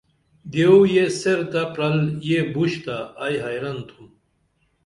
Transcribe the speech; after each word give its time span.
دِیو 0.51 0.75
یہ 0.93 1.05
سیر 1.19 1.39
تہ 1.51 1.61
پرل 1.73 1.97
یہ 2.27 2.39
بُشتہ 2.53 2.97
ائی 3.23 3.35
خیرن 3.43 3.77
تُھم 3.87 4.05